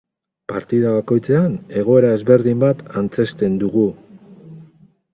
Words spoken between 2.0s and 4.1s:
ezberdin bat antzezten dugu.